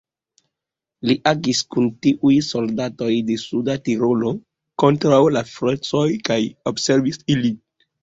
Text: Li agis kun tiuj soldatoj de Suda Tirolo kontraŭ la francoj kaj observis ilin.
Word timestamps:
Li 1.09 1.15
agis 1.31 1.61
kun 1.75 1.89
tiuj 2.07 2.33
soldatoj 2.47 3.11
de 3.29 3.37
Suda 3.43 3.77
Tirolo 3.85 4.35
kontraŭ 4.87 5.23
la 5.39 5.47
francoj 5.55 6.07
kaj 6.33 6.43
observis 6.77 7.27
ilin. 7.39 7.59